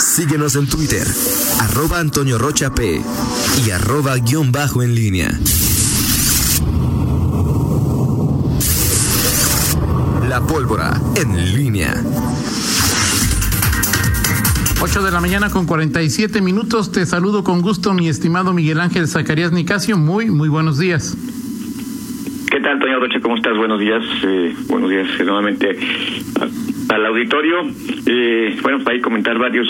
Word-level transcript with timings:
Síguenos 0.00 0.56
en 0.56 0.66
Twitter, 0.66 1.06
arroba 1.60 1.98
Antonio 1.98 2.38
Rocha 2.38 2.74
P 2.74 3.02
y 3.66 3.70
arroba 3.70 4.16
guion 4.16 4.50
bajo 4.50 4.82
en 4.82 4.94
línea. 4.94 5.30
La 10.26 10.40
pólvora 10.40 10.98
en 11.16 11.54
línea. 11.54 12.02
8 14.80 15.02
de 15.02 15.10
la 15.10 15.20
mañana 15.20 15.50
con 15.50 15.66
47 15.66 16.40
minutos. 16.40 16.90
Te 16.92 17.04
saludo 17.04 17.44
con 17.44 17.60
gusto, 17.60 17.92
mi 17.92 18.08
estimado 18.08 18.54
Miguel 18.54 18.80
Ángel 18.80 19.06
Zacarías 19.06 19.52
Nicasio. 19.52 19.98
Muy, 19.98 20.30
muy 20.30 20.48
buenos 20.48 20.78
días. 20.78 21.14
¿Qué 22.50 22.58
tal, 22.60 22.72
Antonio 22.72 23.00
Rocha? 23.00 23.20
¿Cómo 23.20 23.36
estás? 23.36 23.56
Buenos 23.56 23.78
días. 23.78 24.02
Eh, 24.24 24.56
buenos 24.66 24.88
días 24.88 25.08
eh, 25.20 25.24
nuevamente 25.24 25.78
al 26.92 27.06
auditorio. 27.06 27.62
Eh, 28.06 28.56
bueno, 28.62 28.78
para 28.78 28.96
ahí 28.96 29.00
comentar 29.00 29.38
varios 29.38 29.68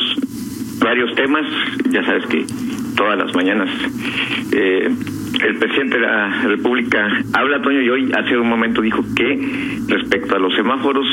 varios 0.81 1.15
temas. 1.15 1.47
Ya 1.91 2.03
sabes 2.05 2.27
que 2.27 2.45
todas 2.97 3.19
las 3.19 3.35
mañanas 3.35 3.71
eh, 4.53 4.91
el 5.43 5.57
presidente 5.59 5.97
de 5.97 6.03
la 6.03 6.43
República 6.43 7.09
habla, 7.33 7.63
Toño, 7.63 7.81
y 7.81 7.89
hoy 7.89 8.13
hace 8.13 8.37
un 8.37 8.49
momento 8.49 8.83
dijo 8.83 9.03
que 9.15 9.79
respecto 9.89 10.37
a 10.37 10.39
los 10.39 10.55
semáforos 10.55 11.07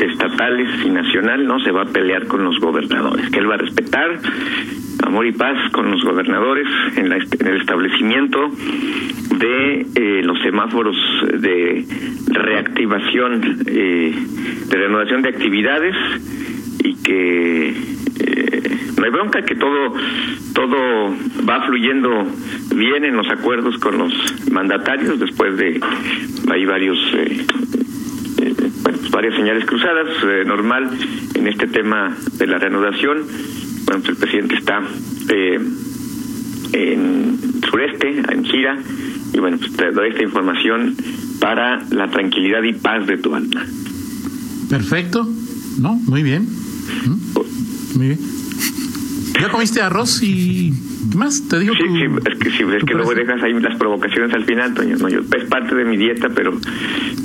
estatales 0.00 0.68
y 0.86 0.90
nacional 0.90 1.46
no 1.46 1.58
se 1.60 1.70
va 1.72 1.82
a 1.82 1.86
pelear 1.86 2.26
con 2.26 2.44
los 2.44 2.58
gobernadores, 2.60 3.28
que 3.30 3.40
él 3.40 3.50
va 3.50 3.54
a 3.54 3.58
respetar 3.58 4.20
amor 5.04 5.26
y 5.26 5.32
paz 5.32 5.56
con 5.72 5.90
los 5.90 6.02
gobernadores 6.02 6.66
en, 6.96 7.08
la, 7.08 7.16
en 7.16 7.46
el 7.46 7.60
establecimiento 7.60 8.50
de 9.38 9.86
eh, 9.94 10.22
los 10.22 10.40
semáforos 10.42 10.96
de 11.40 11.84
reactivación, 12.26 13.62
eh, 13.66 14.14
de 14.68 14.76
renovación 14.76 15.22
de 15.22 15.28
actividades 15.28 15.94
y 16.82 16.94
que 16.96 17.68
eh, 17.68 18.78
no 18.96 19.04
hay 19.04 19.10
bronca, 19.10 19.42
que 19.42 19.54
todo 19.54 19.94
todo 20.54 21.14
va 21.48 21.64
fluyendo 21.66 22.26
bien 22.74 23.04
en 23.04 23.16
los 23.16 23.28
acuerdos 23.30 23.78
con 23.78 23.96
los 23.98 24.12
mandatarios 24.50 25.20
después 25.20 25.56
de 25.56 25.80
hay 26.50 26.64
varios 26.64 26.98
pues 28.82 29.10
varias 29.10 29.36
señales 29.36 29.64
cruzadas 29.66 30.08
normal 30.46 30.90
en 31.34 31.46
este 31.46 31.68
tema 31.68 32.16
de 32.38 32.46
la 32.46 32.58
reanudación. 32.58 33.18
Bueno 33.86 34.00
pues 34.00 34.08
el 34.08 34.16
presidente 34.16 34.56
está 34.56 34.82
en 36.72 37.38
sureste 37.62 38.22
en 38.30 38.44
gira 38.44 38.78
y 39.32 39.38
bueno 39.40 39.58
pues 39.58 39.72
te 39.72 39.90
doy 39.92 40.10
esta 40.10 40.22
información 40.22 40.96
para 41.40 41.82
la 41.90 42.08
tranquilidad 42.10 42.62
y 42.62 42.72
paz 42.74 43.06
de 43.06 43.16
tu 43.18 43.34
alma 43.34 43.64
Perfecto. 44.68 45.26
No, 45.78 45.94
muy 45.94 46.22
bien. 46.22 46.42
¿Mm? 47.06 47.16
Muy 47.96 48.06
bien. 48.08 48.18
¿Ya 49.40 49.48
comiste 49.48 49.80
arroz 49.80 50.22
y 50.22 50.74
más? 51.14 51.42
Te 51.48 51.58
digo 51.60 51.72
Sí, 51.74 51.84
tu- 51.86 51.94
sí, 51.94 52.02
es 52.32 52.38
que, 52.38 52.50
sí, 52.50 52.64
es 52.74 52.80
tu 52.80 52.86
que 52.86 52.94
luego 52.94 53.14
dejas 53.14 53.42
ahí 53.42 53.52
las 53.60 53.78
provocaciones 53.78 54.34
al 54.34 54.44
final, 54.44 54.74
Toño. 54.74 54.96
No, 54.98 55.08
yo- 55.08 55.20
es 55.20 55.44
parte 55.44 55.74
de 55.74 55.84
mi 55.86 55.96
dieta, 55.96 56.28
pero 56.34 56.58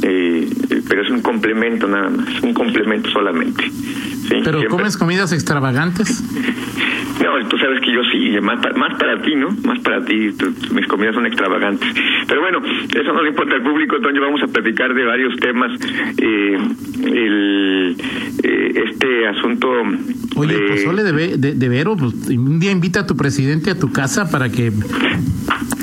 eh, 0.03 0.47
pero 0.87 1.01
es 1.01 1.09
un 1.09 1.21
complemento 1.21 1.87
nada 1.87 2.09
más, 2.09 2.41
un 2.43 2.53
complemento 2.53 3.09
solamente. 3.09 3.63
Sí, 3.69 4.27
Pero 4.29 4.59
siempre- 4.59 4.67
comes 4.69 4.95
comidas 4.95 5.33
extravagantes. 5.33 6.23
No, 7.41 7.47
tú 7.49 7.57
sabes 7.57 7.79
que 7.81 7.91
yo 7.93 8.01
sí, 8.11 8.39
más, 8.41 8.59
pa- 8.61 8.73
más 8.77 8.97
para 8.99 9.21
ti, 9.21 9.35
¿no? 9.35 9.49
Más 9.63 9.79
para 9.79 10.03
ti, 10.05 10.31
tu- 10.33 10.51
tu- 10.53 10.73
mis 10.73 10.85
comidas 10.87 11.15
son 11.15 11.25
extravagantes. 11.25 11.87
Pero 12.27 12.41
bueno, 12.41 12.59
eso 12.63 13.13
no 13.13 13.21
le 13.23 13.29
importa 13.29 13.55
al 13.55 13.63
público, 13.63 13.99
Toño, 13.99 14.21
vamos 14.21 14.41
a 14.43 14.47
platicar 14.47 14.93
de 14.93 15.03
varios 15.05 15.35
temas. 15.37 15.71
Eh, 16.17 16.57
el, 17.03 17.95
eh, 18.43 18.83
este 18.87 19.27
asunto... 19.27 19.67
Oye, 20.35 20.53
de- 20.55 20.65
el 20.65 20.71
pozole 20.71 21.03
de, 21.03 21.11
Ve- 21.11 21.37
de, 21.37 21.53
de 21.55 21.69
Vero, 21.69 21.95
pues, 21.97 22.13
un 22.29 22.59
día 22.59 22.71
invita 22.71 23.01
a 23.01 23.07
tu 23.07 23.15
presidente 23.15 23.71
a 23.71 23.79
tu 23.79 23.91
casa 23.91 24.29
para 24.29 24.49
que 24.49 24.71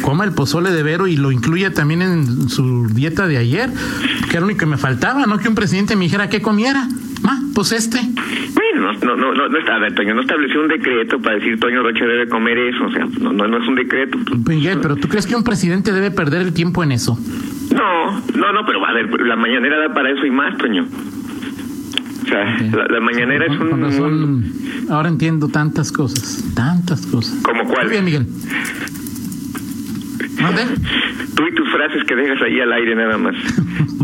coma 0.02 0.24
el 0.24 0.32
pozole 0.32 0.70
de 0.70 0.82
Vero 0.82 1.06
y 1.06 1.16
lo 1.16 1.30
incluya 1.32 1.72
también 1.72 2.02
en 2.02 2.48
su 2.48 2.86
dieta 2.88 3.26
de 3.26 3.36
ayer, 3.38 3.70
que 4.24 4.30
era 4.32 4.40
lo 4.40 4.46
único 4.46 4.60
que 4.60 4.66
me 4.66 4.76
faltaba, 4.78 5.26
¿no? 5.26 5.38
Que 5.38 5.48
un 5.48 5.54
presidente 5.54 5.94
me 5.96 6.04
dijera 6.04 6.28
qué 6.28 6.40
comiera. 6.40 6.88
Ma, 7.22 7.38
pues 7.54 7.72
este. 7.72 7.98
Bueno, 7.98 8.92
no, 9.02 9.16
no, 9.16 9.34
no, 9.34 9.48
no 9.48 9.58
está, 9.58 9.76
a 9.76 9.78
ver, 9.78 9.94
Toño, 9.94 10.14
no 10.14 10.22
estableció 10.22 10.62
un 10.62 10.68
decreto 10.68 11.20
para 11.20 11.36
decir 11.36 11.58
Toño 11.58 11.82
Rocha 11.82 12.04
debe 12.04 12.28
comer 12.28 12.58
eso, 12.58 12.84
o 12.84 12.90
sea, 12.92 13.06
no, 13.20 13.32
no, 13.32 13.46
no 13.46 13.58
es 13.58 13.68
un 13.68 13.74
decreto. 13.74 14.18
Miguel, 14.46 14.78
pero 14.80 14.96
¿tú 14.96 15.08
crees 15.08 15.26
que 15.26 15.34
un 15.34 15.44
presidente 15.44 15.92
debe 15.92 16.10
perder 16.10 16.42
el 16.42 16.54
tiempo 16.54 16.82
en 16.82 16.92
eso? 16.92 17.18
No, 17.74 18.20
no, 18.36 18.52
no, 18.52 18.66
pero 18.66 18.84
a 18.86 18.92
ver, 18.92 19.20
la 19.20 19.36
mañanera 19.36 19.78
da 19.78 19.94
para 19.94 20.10
eso 20.10 20.24
y 20.24 20.30
más, 20.30 20.56
Toño. 20.58 20.86
O 22.22 22.26
sea, 22.26 22.44
la, 22.72 22.86
la 22.86 23.00
mañanera 23.00 23.46
es 23.46 23.60
un... 23.60 23.80
razón, 23.82 24.44
ahora 24.88 25.08
entiendo 25.08 25.48
tantas 25.48 25.90
cosas, 25.92 26.44
tantas 26.54 27.06
cosas. 27.06 27.42
¿Como 27.42 27.64
cuál? 27.64 27.86
Muy 27.86 27.90
bien, 27.92 28.04
Miguel. 28.04 28.26
¿Mande? 30.40 30.62
Tú 31.36 31.46
y 31.46 31.54
tus 31.54 31.68
frases 31.70 32.04
que 32.04 32.14
dejas 32.16 32.40
ahí 32.42 32.60
al 32.60 32.72
aire 32.72 32.94
nada 32.94 33.18
más. 33.18 33.34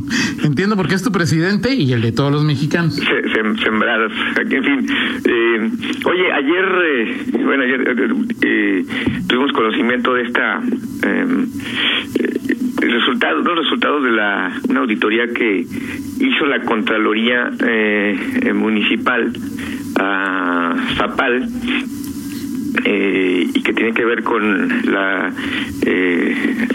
Entiendo 0.57 0.75
por 0.75 0.89
qué 0.89 0.95
es 0.95 1.03
tu 1.03 1.13
presidente 1.13 1.75
y 1.75 1.93
el 1.93 2.01
de 2.01 2.13
todos 2.13 2.33
los 2.33 2.43
mexicanos. 2.43 2.95
Se- 2.95 3.03
sem- 3.03 3.63
sembradas. 3.63 4.11
En 4.39 4.65
fin, 4.65 4.87
eh, 5.27 5.71
oye, 6.07 6.33
ayer, 6.33 6.65
eh, 6.87 7.43
bueno, 7.45 7.63
ayer 7.63 7.81
eh, 7.87 8.09
eh, 8.41 8.85
tuvimos 9.29 9.53
conocimiento 9.53 10.15
de 10.15 10.23
esta 10.23 10.63
eh, 11.05 11.27
eh, 12.15 12.87
resultado, 12.87 13.43
los 13.43 13.59
resultados 13.65 14.03
de 14.05 14.13
la 14.13 14.51
una 14.71 14.81
auditoría 14.81 15.29
que 15.29 15.67
hizo 16.21 16.47
la 16.47 16.63
Contraloría 16.63 17.51
Municipal 18.55 19.35
a 20.01 20.75
Zapal 20.97 21.51
eh, 22.85 23.47
y 23.55 23.63
que 23.63 23.73
tiene 23.73 23.93
que 23.93 24.05
ver 24.05 24.23
con 24.23 24.69
la 24.93 25.33
eh, 25.85 26.67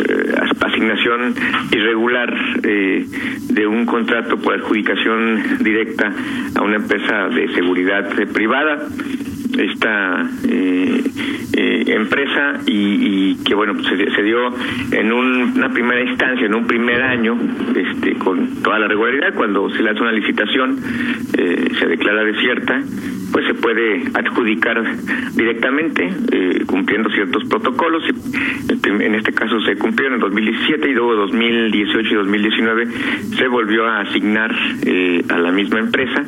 asignación 0.61 1.33
irregular 1.71 2.33
eh, 2.63 3.05
de 3.49 3.67
un 3.67 3.85
contrato 3.85 4.37
por 4.37 4.55
adjudicación 4.55 5.57
directa 5.61 6.11
a 6.55 6.61
una 6.61 6.77
empresa 6.77 7.27
de 7.29 7.53
seguridad 7.53 8.09
privada. 8.33 8.87
Esta 9.57 10.29
eh, 10.47 11.03
eh, 11.57 11.83
empresa 11.87 12.53
y, 12.65 12.71
y 13.33 13.35
que 13.43 13.53
bueno 13.53 13.73
pues, 13.73 13.85
se, 13.87 14.09
se 14.15 14.23
dio 14.23 14.39
en 14.93 15.11
un- 15.11 15.51
una 15.57 15.69
primera 15.73 16.01
instancia 16.09 16.45
en 16.45 16.55
un 16.55 16.65
primer 16.65 17.01
año 17.01 17.37
este 17.75 18.13
con 18.15 18.63
toda 18.63 18.79
la 18.79 18.87
regularidad. 18.87 19.33
Cuando 19.33 19.69
se 19.71 19.83
lanza 19.83 20.01
una 20.03 20.13
licitación 20.13 20.77
eh, 21.37 21.67
se 21.77 21.85
declara 21.85 22.23
desierta 22.23 22.81
pues 23.31 23.45
se 23.47 23.53
puede 23.53 24.03
adjudicar 24.13 24.83
directamente 25.33 26.09
eh, 26.31 26.63
cumpliendo 26.65 27.09
ciertos 27.09 27.43
protocolos 27.45 28.03
este, 28.69 28.89
en 28.89 29.15
este 29.15 29.33
caso 29.33 29.59
se 29.61 29.75
cumplieron 29.75 30.15
en 30.15 30.19
2017 30.21 30.89
y 30.89 30.93
luego 30.93 31.15
2018 31.15 32.09
y 32.09 32.15
2019 32.15 32.87
se 33.37 33.47
volvió 33.47 33.85
a 33.85 34.01
asignar 34.01 34.53
eh, 34.85 35.23
a 35.29 35.37
la 35.37 35.51
misma 35.51 35.79
empresa 35.79 36.23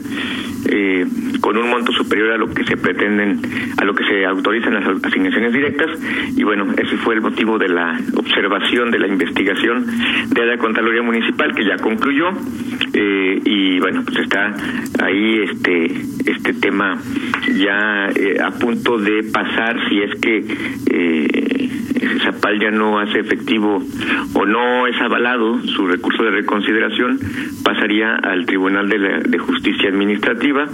eh, 0.69 1.06
con 1.42 1.58
un 1.58 1.69
monto 1.69 1.92
superior 1.92 2.31
a 2.31 2.38
lo 2.38 2.50
que 2.50 2.63
se 2.63 2.78
pretenden, 2.78 3.42
a 3.78 3.84
lo 3.84 3.94
que 3.94 4.06
se 4.06 4.25
autorizan 4.25 4.74
las 4.74 5.03
asignaciones 5.03 5.52
directas. 5.53 5.90
Y 6.36 6.44
bueno, 6.44 6.68
ese 6.78 6.97
fue 6.97 7.16
el 7.16 7.22
motivo 7.22 7.58
de 7.58 7.68
la 7.68 8.00
observación, 8.16 8.90
de 8.92 9.00
la 9.00 9.08
investigación 9.08 9.86
de 10.30 10.46
la 10.46 10.58
Contraloría 10.58 11.02
Municipal, 11.02 11.53
que 11.53 11.66
ya 11.66 11.78
concluyó. 11.78 12.30
Eh, 12.94 13.42
y 13.44 13.80
bueno, 13.80 14.03
pues 14.06 14.19
está 14.19 14.56
ahí 15.03 15.40
este, 15.44 15.86
este 16.31 16.53
tema 16.53 16.93
ya 17.56 18.09
eh, 18.16 18.38
a 18.44 18.52
punto 18.52 18.98
de 18.98 19.24
pasar 19.31 19.78
si 19.90 20.02
es 20.02 20.16
que 20.20 20.44
eh, 20.92 21.70
Zapal 22.24 22.59
ya 22.59 22.72
no 22.72 23.00
hace 23.00 23.20
efectivo 23.20 23.81
o 24.34 24.46
no 24.46 24.88
es 24.88 25.00
avalado 25.02 25.62
su 25.64 25.88
recurso 25.88 26.24
de 26.24 26.31
reconsideración, 26.31 27.20
pasaría 27.64 28.16
al 28.16 28.46
Tribunal 28.46 28.88
de, 28.90 28.98
la- 29.00 29.20
de 29.20 29.38
Justicia 29.38 29.90
Administrativa, 29.90 30.68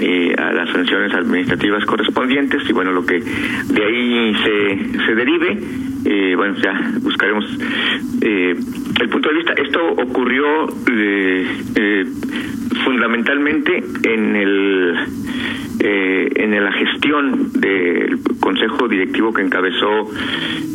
eh, 0.00 0.34
a 0.38 0.52
las 0.52 0.70
sanciones 0.70 1.12
administrativas 1.14 1.84
correspondientes 1.84 2.62
y 2.68 2.72
bueno, 2.72 2.92
lo 2.92 3.04
que 3.04 3.20
de 3.20 3.84
ahí 3.84 4.34
se, 4.44 4.98
se 5.06 5.14
derive, 5.14 5.58
eh, 6.04 6.34
bueno, 6.36 6.54
ya 6.62 6.92
buscaremos 7.02 7.44
eh, 8.22 8.54
el 9.00 9.08
punto 9.08 9.28
de 9.28 9.34
vista. 9.36 9.52
Esto 9.54 9.80
ocurrió 9.92 10.68
eh, 10.90 11.46
eh, 11.76 12.04
fundamentalmente 12.84 13.82
en 14.04 14.36
el 14.36 14.94
eh, 15.80 16.28
en 16.34 16.64
la 16.64 16.72
gestión 16.72 17.52
del 17.52 18.18
consejo 18.40 18.88
directivo 18.88 19.32
que 19.32 19.42
encabezó 19.42 20.10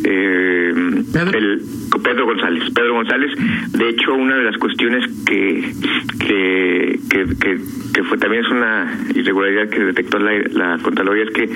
eh, 0.05 0.73
Pedro. 1.11 1.37
el 1.37 1.61
Pedro 2.01 2.25
González. 2.25 2.63
Pedro 2.73 2.93
González, 2.93 3.31
de 3.73 3.89
hecho, 3.89 4.13
una 4.13 4.37
de 4.37 4.43
las 4.45 4.57
cuestiones 4.57 5.05
que 5.25 5.73
que, 6.19 6.99
que, 7.09 7.25
que, 7.37 7.57
que 7.93 8.03
fue 8.03 8.17
también 8.17 8.45
es 8.45 8.51
una 8.51 8.97
irregularidad 9.13 9.69
que 9.69 9.79
detectó 9.79 10.19
la, 10.19 10.31
la 10.53 10.77
Contraloría 10.81 11.25
es 11.25 11.31
que 11.31 11.49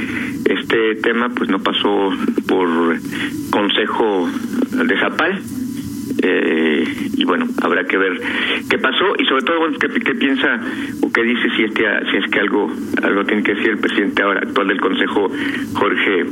este 0.54 0.96
tema 0.96 1.30
pues 1.30 1.50
no 1.50 1.60
pasó 1.60 2.14
por 2.48 2.98
consejo 3.50 4.30
de 4.72 5.00
Zapal 5.00 5.42
Eh, 6.21 6.83
y 7.15 7.24
bueno, 7.25 7.45
habrá 7.62 7.83
que 7.86 7.98
ver 7.98 8.19
qué 8.69 8.77
pasó 8.77 9.15
y 9.18 9.25
sobre 9.25 9.44
todo 9.44 9.59
qué, 9.80 9.88
qué 10.00 10.15
piensa 10.15 10.59
o 11.01 11.12
qué 11.12 11.24
dice 11.24 11.50
si 11.56 11.63
este 11.63 11.83
si 12.12 12.18
es 12.18 12.31
que 12.31 12.39
algo 12.39 12.71
algo 13.04 13.24
tiene 13.25 13.44
que 13.44 13.54
decir 13.54 13.71
el 13.71 13.77
presidente 13.77 14.24
ahora 14.24 14.39
actual 14.42 14.68
del 14.68 14.80
Consejo 14.80 15.30
Jorge 15.74 16.25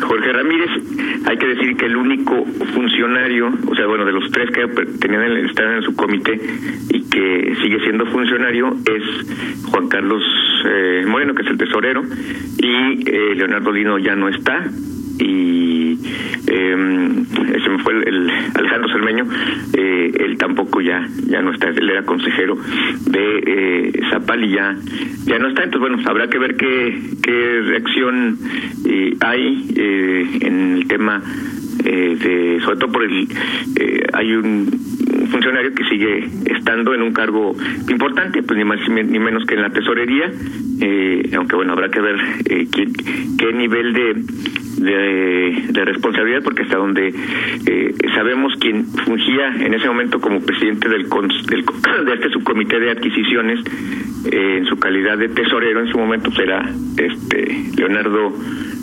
Jorge 0.00 0.32
Ramírez. 0.32 0.70
Hay 1.26 1.36
que 1.38 1.46
decir 1.48 1.76
que 1.76 1.86
el 1.86 1.96
único 1.96 2.44
funcionario, 2.74 3.52
o 3.66 3.74
sea, 3.74 3.86
bueno, 3.86 4.04
de 4.04 4.12
los 4.12 4.30
tres 4.30 4.50
que 4.50 4.66
tenían 5.00 5.36
estaban 5.46 5.76
en 5.76 5.82
su 5.82 5.94
comité 5.96 6.40
y 6.90 7.02
que 7.08 7.56
sigue 7.62 7.80
siendo 7.80 8.06
funcionario 8.06 8.76
es 8.86 9.62
Juan 9.70 9.88
Carlos 9.88 10.22
eh, 10.66 11.04
Moreno, 11.06 11.34
que 11.34 11.42
es 11.42 11.48
el 11.48 11.58
tesorero, 11.58 12.02
y 12.58 13.08
eh, 13.08 13.34
Leonardo 13.34 13.72
Lino 13.72 13.98
ya 13.98 14.14
no 14.14 14.28
está 14.28 14.66
y 15.18 15.98
eh, 16.46 16.76
ese 17.54 17.68
me 17.68 17.78
fue 17.78 17.94
el, 17.94 18.30
Alejandro 18.54 18.88
Cermeño 18.90 19.26
eh, 19.74 20.12
él 20.18 20.36
tampoco 20.38 20.80
ya 20.80 21.06
ya 21.26 21.42
no 21.42 21.52
está 21.52 21.68
él 21.68 21.88
era 21.90 22.04
consejero 22.04 22.56
de 23.06 23.42
eh, 23.46 23.92
Zapal 24.10 24.44
y 24.44 24.50
ya 24.54 24.76
ya 25.24 25.38
no 25.38 25.48
está. 25.48 25.64
Entonces 25.64 25.80
bueno 25.80 25.98
habrá 26.08 26.28
que 26.28 26.38
ver 26.38 26.56
qué 26.56 27.00
qué 27.22 27.60
reacción 27.66 28.38
eh, 28.84 29.16
hay 29.20 29.66
eh, 29.76 30.38
en 30.42 30.76
el 30.76 30.88
tema 30.88 31.22
eh, 31.84 32.16
de 32.20 32.60
sobre 32.64 32.78
todo 32.78 32.92
por 32.92 33.04
el 33.04 33.28
eh, 33.78 34.06
hay 34.12 34.32
un 34.32 34.70
funcionario 35.30 35.74
que 35.74 35.84
sigue 35.84 36.28
estando 36.46 36.94
en 36.94 37.02
un 37.02 37.12
cargo 37.12 37.54
importante, 37.88 38.42
pues 38.42 38.56
ni 38.56 38.64
más 38.64 38.78
ni 38.88 39.18
menos 39.18 39.44
que 39.44 39.54
en 39.54 39.62
la 39.62 39.70
tesorería, 39.70 40.30
eh, 40.80 41.30
aunque 41.36 41.56
bueno, 41.56 41.72
habrá 41.72 41.88
que 41.90 42.00
ver 42.00 42.16
eh, 42.48 42.66
qué, 42.72 42.88
qué 43.38 43.52
nivel 43.52 43.92
de, 43.92 44.22
de, 44.76 45.66
de, 45.70 45.84
responsabilidad, 45.84 46.42
porque 46.42 46.62
hasta 46.62 46.76
donde 46.76 47.08
eh, 47.08 47.94
sabemos 48.14 48.52
quién 48.60 48.86
fungía 48.86 49.54
en 49.58 49.74
ese 49.74 49.88
momento 49.88 50.20
como 50.20 50.40
presidente 50.40 50.88
del, 50.88 51.08
del 51.08 51.64
de 52.06 52.14
este 52.14 52.30
subcomité 52.30 52.78
de 52.78 52.90
adquisiciones, 52.90 53.60
eh, 54.30 54.58
en 54.58 54.66
su 54.66 54.76
calidad 54.78 55.18
de 55.18 55.28
tesorero 55.28 55.80
en 55.80 55.88
su 55.88 55.98
momento 55.98 56.30
será 56.32 56.68
este 56.96 57.64
Leonardo 57.76 58.32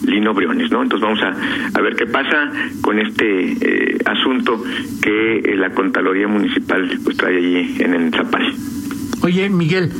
Lino 0.06 0.34
Briones, 0.34 0.72
¿no? 0.72 0.84
Entonces 0.84 1.02
vamos 1.02 1.22
a, 1.22 1.78
a 1.78 1.82
ver 1.82 1.96
qué 1.96 2.06
pasa 2.06 2.52
con 2.82 3.00
este 3.00 3.52
eh, 3.52 3.98
asunto 4.06 4.64
que 5.02 5.40
eh, 5.40 5.56
la 5.56 5.72
Contraloría 5.74 6.28
Municipal 6.28 7.00
pues 7.04 7.18
trae 7.18 7.38
allí 7.38 7.76
en 7.80 7.94
el 7.94 8.12
Zapal. 8.12 8.54
Oye, 9.22 9.50
Miguel, 9.50 9.92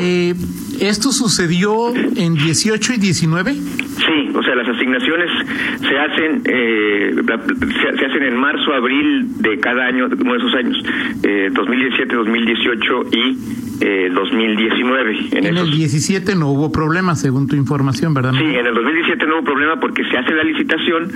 eh, 0.00 0.34
¿esto 0.80 1.12
sucedió 1.12 1.94
en 1.94 2.34
18 2.34 2.92
y 2.94 2.96
19? 2.98 3.56
Sí, 4.06 4.30
o 4.34 4.42
sea, 4.42 4.54
las 4.54 4.68
asignaciones 4.68 5.30
se 5.80 5.98
hacen 5.98 6.42
eh, 6.44 7.14
se, 7.16 7.98
se, 7.98 8.06
hacen 8.06 8.22
en 8.22 8.36
marzo, 8.36 8.72
abril 8.72 9.42
de 9.42 9.58
cada 9.58 9.86
año, 9.86 10.06
uno 10.06 10.32
de 10.32 10.38
esos 10.38 10.54
años, 10.54 10.84
eh, 11.24 11.50
2017, 11.52 12.14
2018 12.14 13.02
y 13.12 13.67
eh, 13.80 14.10
2019. 14.12 15.18
En, 15.32 15.46
en 15.46 15.56
el 15.56 15.70
17 15.70 16.34
no 16.34 16.50
hubo 16.50 16.72
problema, 16.72 17.14
según 17.14 17.46
tu 17.46 17.56
información, 17.56 18.14
¿verdad? 18.14 18.32
Sí, 18.32 18.44
en 18.44 18.66
el 18.66 18.74
2017 18.74 19.26
no 19.26 19.36
hubo 19.36 19.44
problema 19.44 19.80
porque 19.80 20.04
se 20.04 20.16
hace 20.16 20.34
la 20.34 20.44
licitación, 20.44 21.10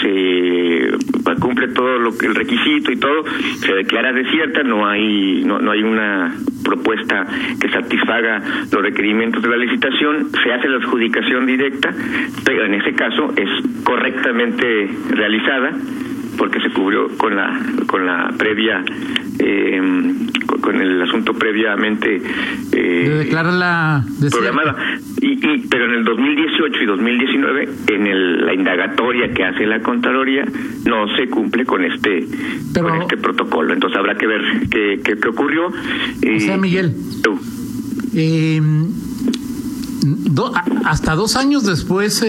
se 0.00 1.34
cumple 1.40 1.68
todo 1.68 1.98
lo 1.98 2.16
que 2.16 2.26
el 2.26 2.34
requisito 2.34 2.92
y 2.92 2.96
todo, 2.96 3.24
se 3.58 3.74
declara 3.74 4.12
desierta, 4.12 4.62
no 4.62 4.86
hay 4.86 5.42
no, 5.44 5.58
no 5.58 5.72
hay 5.72 5.82
una 5.82 6.34
propuesta 6.64 7.26
que 7.60 7.68
satisfaga 7.68 8.42
los 8.70 8.82
requerimientos 8.82 9.42
de 9.42 9.48
la 9.48 9.56
licitación, 9.56 10.30
se 10.42 10.52
hace 10.52 10.68
la 10.68 10.78
adjudicación 10.78 11.46
directa, 11.46 11.92
pero 12.44 12.64
en 12.64 12.74
ese 12.74 12.94
caso 12.94 13.32
es 13.36 13.48
correctamente 13.84 14.90
realizada 15.10 15.72
porque 16.36 16.60
se 16.60 16.70
cubrió 16.70 17.08
con 17.16 17.36
la 17.36 17.60
con 17.86 18.06
la 18.06 18.32
previa 18.36 18.84
eh, 19.38 19.80
con 20.60 20.80
el 20.80 21.02
asunto 21.02 21.34
previamente 21.34 22.22
eh, 22.72 23.08
de 23.08 23.18
declararla 23.18 24.04
programada. 24.30 24.76
Y, 25.20 25.32
y, 25.32 25.58
pero 25.68 25.86
en 25.86 25.94
el 25.94 26.04
2018 26.04 26.82
y 26.82 26.86
2019 26.86 27.68
en 27.88 28.06
el, 28.06 28.46
la 28.46 28.54
indagatoria 28.54 29.32
que 29.32 29.44
hace 29.44 29.66
la 29.66 29.80
contraloría 29.80 30.44
no 30.86 31.08
se 31.16 31.28
cumple 31.28 31.64
con 31.64 31.84
este 31.84 32.26
pero, 32.72 32.88
con 32.88 33.02
este 33.02 33.16
protocolo. 33.16 33.72
Entonces 33.72 33.98
habrá 33.98 34.16
que 34.16 34.26
ver 34.26 34.42
qué, 34.70 35.00
qué, 35.04 35.16
qué 35.18 35.28
ocurrió. 35.28 35.66
O 35.66 36.40
sea 36.40 36.56
Miguel 36.56 36.94
tú. 37.22 37.38
Eh, 38.14 38.60
do, 40.02 40.52
hasta 40.84 41.14
dos 41.14 41.36
años 41.36 41.64
después 41.64 42.22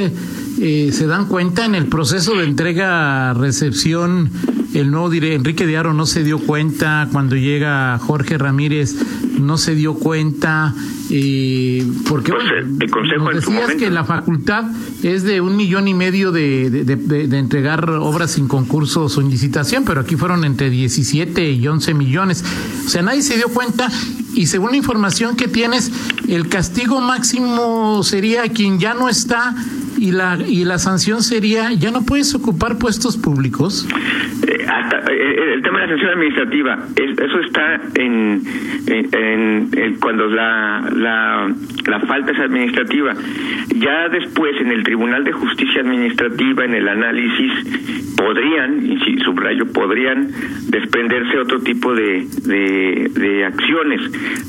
eh, 0.59 0.87
eh, 0.87 0.91
se 0.91 1.07
dan 1.07 1.27
cuenta 1.27 1.65
en 1.65 1.75
el 1.75 1.87
proceso 1.87 2.35
de 2.35 2.43
entrega-recepción, 2.45 4.29
el 4.73 4.91
nuevo 4.91 5.09
diré, 5.09 5.33
Enrique 5.35 5.65
Diaro 5.65 5.93
no 5.93 6.05
se 6.05 6.23
dio 6.23 6.37
cuenta, 6.39 7.07
cuando 7.11 7.35
llega 7.35 7.97
Jorge 7.99 8.37
Ramírez 8.37 8.95
no 9.39 9.57
se 9.57 9.73
dio 9.75 9.93
cuenta, 9.93 10.73
eh, 11.09 11.85
porque 12.09 12.31
pues, 12.33 12.45
el 12.79 12.89
consejo 12.89 13.31
nos 13.31 13.45
decías 13.45 13.75
que 13.75 13.89
la 13.89 14.03
facultad 14.03 14.65
es 15.03 15.23
de 15.23 15.39
un 15.39 15.55
millón 15.55 15.87
y 15.87 15.93
medio 15.93 16.31
de, 16.31 16.69
de, 16.69 16.83
de, 16.83 17.27
de, 17.27 17.37
entregar 17.37 17.89
obras 17.89 18.31
sin 18.31 18.47
concurso 18.47 19.03
o 19.03 19.09
sin 19.09 19.29
licitación, 19.29 19.85
pero 19.85 20.01
aquí 20.01 20.15
fueron 20.15 20.43
entre 20.43 20.69
17 20.69 21.51
y 21.51 21.67
11 21.67 21.93
millones. 21.93 22.43
O 22.85 22.89
sea, 22.89 23.01
nadie 23.01 23.21
se 23.21 23.35
dio 23.37 23.49
cuenta 23.49 23.89
y 24.33 24.47
según 24.47 24.71
la 24.71 24.77
información 24.77 25.37
que 25.37 25.47
tienes, 25.47 25.91
el 26.27 26.49
castigo 26.49 26.99
máximo 26.99 28.03
sería 28.03 28.43
quien 28.49 28.79
ya 28.79 28.93
no 28.93 29.07
está 29.07 29.55
y 29.97 30.11
la 30.11 30.37
y 30.45 30.65
la 30.65 30.79
sanción 30.79 31.23
sería 31.23 31.71
ya 31.73 31.91
no 31.91 32.03
puedes 32.03 32.33
ocupar 32.35 32.77
puestos 32.77 33.17
públicos 33.17 33.85
eh, 34.47 34.54
hasta, 34.67 35.11
eh, 35.11 35.53
el 35.53 35.61
tema 35.61 35.79
de 35.79 35.85
la 35.85 35.89
sanción 35.91 36.11
administrativa 36.11 36.77
es, 36.95 37.17
eso 37.17 37.39
está 37.39 37.81
en, 37.95 38.41
en, 38.87 39.95
cuando 39.99 40.27
la, 40.27 40.89
la 40.93 41.47
la 41.85 41.99
falta 42.01 42.31
es 42.31 42.39
administrativa. 42.39 43.13
Ya 43.75 44.09
después 44.09 44.55
en 44.59 44.71
el 44.71 44.83
tribunal 44.83 45.23
de 45.23 45.31
justicia 45.31 45.81
administrativa 45.81 46.65
en 46.65 46.73
el 46.73 46.87
análisis 46.87 48.15
podrían 48.17 48.85
y 48.85 48.97
si 48.99 49.17
subrayo 49.19 49.71
podrían 49.71 50.29
desprenderse 50.69 51.37
otro 51.37 51.59
tipo 51.59 51.93
de 51.93 52.25
de, 52.45 53.45
acciones 53.45 54.01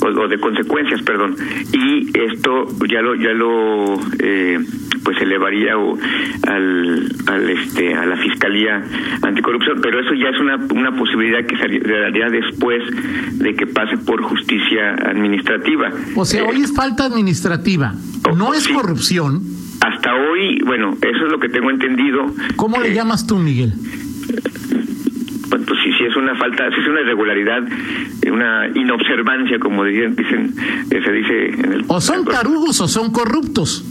o, 0.02 0.06
o, 0.06 0.28
de 0.28 0.38
consecuencias 0.38 1.02
perdón. 1.02 1.36
Y 1.72 2.18
esto 2.18 2.66
ya 2.88 3.02
lo 3.02 3.14
ya 3.16 3.32
lo 3.32 3.98
eh, 4.18 4.58
pues 5.04 5.20
elevaría 5.20 5.74
al, 5.74 7.08
al 7.26 7.50
este 7.50 7.94
a 7.94 8.06
la 8.06 8.16
fiscalía 8.16 8.82
anticorrupción 9.22 9.80
pero 9.82 10.00
eso 10.06 10.14
ya 10.14 10.28
es 10.30 10.40
una 10.40 10.56
una 10.56 10.96
posibilidad 10.96 11.44
que 11.46 11.56
se 11.56 11.78
daría 11.80 12.28
después 12.28 12.82
de 13.38 13.54
que 13.54 13.66
pase 13.66 13.98
por 13.98 14.22
justicia 14.22 14.94
administrativa. 14.94 15.90
O 16.14 16.24
sea 16.24 16.42
eh, 16.42 16.46
hoy 16.48 16.62
es 16.62 16.74
falta 16.74 17.04
administrativa. 17.04 17.94
No 18.36 18.54
es 18.54 18.64
sí. 18.64 18.72
corrupción. 18.72 19.42
Hasta 19.80 20.14
hoy 20.14 20.60
bueno 20.64 20.94
eso 20.94 21.26
es 21.26 21.32
lo 21.32 21.38
que 21.38 21.48
tengo 21.48 21.70
entendido. 21.70 22.26
Cómo 22.56 22.80
le 22.80 22.94
llamas 22.94 23.26
tú 23.26 23.36
Miguel 23.36 23.74
pues, 25.48 25.62
pues 25.66 25.80
sí, 25.84 25.90
sí 25.98 26.04
es 26.04 26.16
una 26.16 26.34
falta, 26.36 26.68
sí 26.70 26.80
es 26.80 26.88
una 26.88 27.00
irregularidad, 27.00 27.62
una 28.30 28.68
inobservancia, 28.74 29.58
como 29.58 29.84
dicen, 29.84 30.16
dicen 30.16 30.54
se 30.54 31.12
dice 31.12 31.46
en 31.50 31.72
el... 31.72 31.84
O 31.88 32.00
son 32.00 32.24
tarugos 32.24 32.80
o 32.80 32.88
son 32.88 33.12
corruptos. 33.12 33.84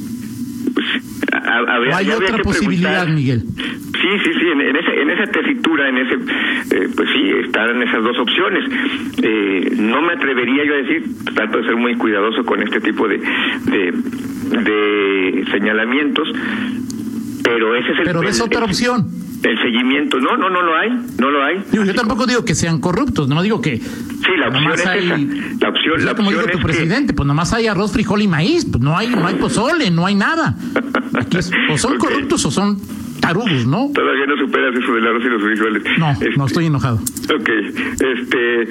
Pues, 0.74 0.86
habría, 1.32 1.94
¿O 1.94 1.98
hay 1.98 2.10
otra 2.10 2.38
posibilidad, 2.40 3.08
Miguel? 3.08 3.46
Sí, 4.06 4.12
sí, 4.24 4.32
sí, 4.40 4.46
en, 4.52 4.62
en, 4.62 4.76
ese, 4.76 5.02
en 5.02 5.10
esa 5.10 5.26
tesitura, 5.32 5.90
en 5.90 5.98
ese, 5.98 6.14
eh, 6.14 6.90
pues 6.96 7.10
sí, 7.12 7.32
están 7.44 7.82
esas 7.82 8.04
dos 8.04 8.20
opciones. 8.20 8.64
Eh, 9.24 9.78
no 9.80 10.00
me 10.04 10.14
atrevería 10.14 10.64
yo 10.64 10.74
a 10.74 10.78
decir, 10.78 11.04
trato 11.34 11.58
de 11.58 11.66
ser 11.66 11.76
muy 11.76 11.96
cuidadoso 11.96 12.46
con 12.46 12.62
este 12.62 12.82
tipo 12.82 13.08
de, 13.08 13.18
de, 13.18 13.92
de 14.62 15.46
señalamientos, 15.52 16.28
pero 17.44 17.76
ese 17.76 17.94
es 17.94 17.98
el... 18.00 18.06
Pero 18.06 18.24
es 18.24 18.40
otra 18.40 18.66
opción 18.66 19.08
el 19.42 19.62
seguimiento. 19.62 20.20
No, 20.20 20.38
no, 20.38 20.50
no 20.50 20.62
lo 20.62 20.76
hay, 20.76 20.90
no 21.20 21.30
lo 21.30 21.44
hay. 21.44 21.64
Digo, 21.72 21.84
yo 21.84 21.94
tampoco 21.94 22.26
digo 22.26 22.44
que 22.46 22.56
sean 22.56 22.80
corruptos, 22.80 23.28
no 23.28 23.44
digo 23.44 23.62
que. 23.62 23.78
Sí, 23.78 24.32
la 24.40 24.48
opción 24.48 24.72
es 24.72 24.86
hay, 24.88 25.06
esa. 25.06 25.18
La 25.62 25.70
opción, 25.70 26.06
la 26.06 26.16
como 26.16 26.30
opción 26.30 26.46
digo 26.46 26.52
tu 26.52 26.58
es 26.58 26.64
presidente, 26.64 27.14
que... 27.14 27.18
pues 27.18 27.28
nomás 27.28 27.54
hay 27.54 27.68
arroz, 27.68 27.92
frijol 27.92 28.22
y 28.24 28.28
maíz, 28.28 28.66
pues 28.66 28.84
no 28.84 28.98
hay, 28.98 29.08
no 29.08 29.28
hay 29.28 29.36
pozole, 29.36 29.92
no 29.92 30.06
hay 30.06 30.16
nada. 30.16 30.56
Aquí 31.14 31.38
es, 31.38 31.52
o 31.70 31.78
son 31.78 31.96
okay. 31.96 32.10
corruptos 32.10 32.46
o 32.46 32.52
son 32.52 32.80
Todavía 33.94 34.26
no 34.26 34.38
superas 34.38 34.76
eso 34.76 34.94
del 34.94 35.08
arroz 35.08 35.24
y 35.24 35.30
los 35.30 35.42
frijoles. 35.42 35.84
No, 35.98 36.12
este, 36.12 36.30
no 36.38 36.46
estoy 36.46 36.66
enojado. 36.66 36.98
Ok, 36.98 37.50
este, 37.50 38.68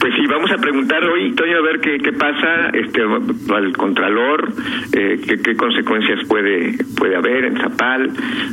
pues 0.00 0.14
sí, 0.14 0.26
vamos 0.28 0.50
a 0.50 0.56
preguntar 0.56 1.04
hoy, 1.04 1.32
Toño, 1.34 1.58
a 1.58 1.62
ver 1.62 1.80
qué, 1.80 1.98
qué 1.98 2.12
pasa 2.12 2.70
este, 2.72 3.02
al 3.02 3.76
Contralor, 3.76 4.52
eh, 4.92 5.20
qué, 5.26 5.38
qué, 5.38 5.56
consecuencias 5.56 6.26
puede 6.26 6.76
puede 6.96 7.16
haber 7.16 7.44
en 7.44 7.56
Zapal, 7.56 8.10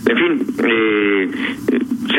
en 0.08 0.18
fin, 0.18 0.46
eh, 0.64 1.32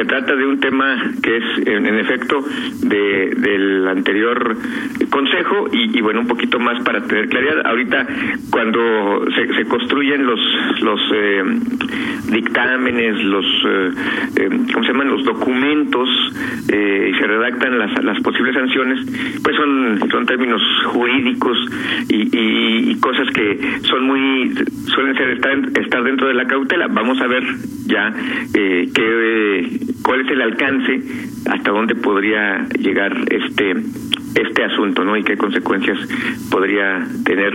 se 0.00 0.06
trata 0.06 0.34
de 0.34 0.46
un 0.46 0.58
tema 0.60 1.12
que 1.22 1.36
es, 1.36 1.66
en, 1.66 1.98
efecto, 1.98 2.42
de, 2.84 3.34
del 3.36 3.86
anterior 3.86 4.56
consejo 5.10 5.68
y, 5.70 6.00
bueno, 6.00 6.20
un 6.20 6.26
poquito 6.26 6.58
más 6.58 6.82
para 6.84 7.02
tener 7.02 7.28
claridad. 7.28 7.66
Ahorita, 7.66 8.06
cuando 8.50 9.26
se, 9.34 9.64
construyen 9.66 10.24
los, 10.24 10.40
los 10.80 11.00
eh, 11.14 11.42
dictámenes, 12.32 13.22
los, 13.24 13.44
eh, 13.44 13.90
eh, 14.36 14.48
¿cómo 14.72 14.86
se 14.86 14.92
llaman? 14.92 15.08
Los 15.08 15.24
documentos 15.24 16.08
y 16.64 17.12
se 17.14 17.26
redactan 17.26 17.78
las, 17.78 18.02
las 18.02 18.20
posibles 18.20 18.54
sanciones, 18.54 19.00
pues 19.42 19.54
son, 19.56 20.00
son 20.10 20.24
términos 20.24 20.62
jurídicos 20.86 21.58
y, 22.08 22.90
y, 22.90 23.00
cosas 23.00 23.28
que 23.34 23.80
son 23.82 24.04
muy, 24.04 24.54
suelen 24.86 25.14
ser 25.16 25.30
estar, 25.30 25.58
estar 25.78 26.02
dentro 26.04 26.28
de 26.28 26.34
la 26.34 26.46
cautela. 26.46 26.86
Vamos 26.88 27.20
a 27.20 27.26
ver 27.26 27.42
ya 27.90 28.14
eh, 28.54 28.88
qué, 28.94 29.68
cuál 30.02 30.20
es 30.22 30.30
el 30.30 30.42
alcance, 30.42 31.00
hasta 31.50 31.70
dónde 31.70 31.94
podría 31.94 32.66
llegar 32.78 33.16
este 33.30 33.74
este 34.34 34.64
asunto, 34.64 35.04
¿no? 35.04 35.16
Y 35.16 35.24
qué 35.24 35.36
consecuencias 35.36 35.98
podría 36.50 37.04
tener 37.24 37.52